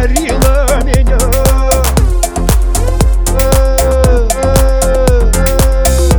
покорила 0.00 0.82
меня. 0.84 1.18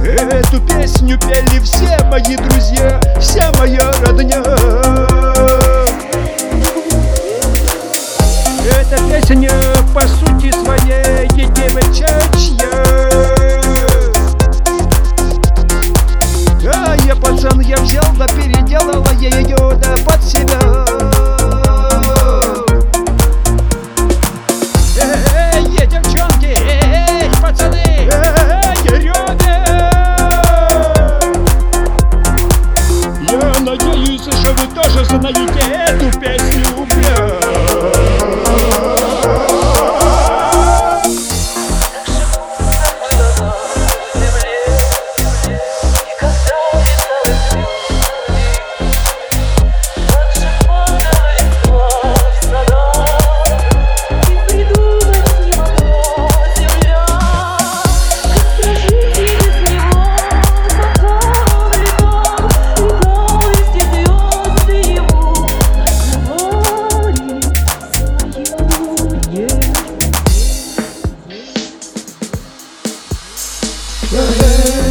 Эту 0.04 0.62
песню 0.62 1.18
пели 1.20 1.60
все 1.60 1.98
мои 2.06 2.36
друзья, 2.36 3.00
вся 3.20 3.52
моя 3.58 3.92
родня. 4.06 4.44
Эта 8.70 8.98
песня 9.10 9.52
по 9.94 10.02
сути 10.02 10.52
своей 10.52 11.28
девчачья 11.30 12.70
А 16.74 16.96
я 17.06 17.16
пацан, 17.16 17.60
я 17.62 17.78
взял, 17.78 18.06
да 18.18 18.28
переделал 18.28 19.04
tu 36.02 36.20
pés 36.20 36.61
Uhum. 74.14 74.91